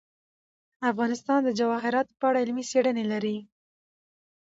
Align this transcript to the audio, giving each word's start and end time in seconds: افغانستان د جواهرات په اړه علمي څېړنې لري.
افغانستان 0.91 1.39
د 1.43 1.49
جواهرات 1.59 2.07
په 2.19 2.25
اړه 2.29 2.41
علمي 2.43 2.63
څېړنې 2.71 3.05
لري. 3.11 3.37